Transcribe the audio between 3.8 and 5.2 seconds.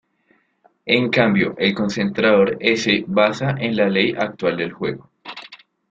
ley actual del juego.